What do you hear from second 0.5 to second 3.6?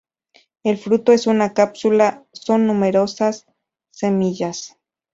El fruto es una cápsula son numerosas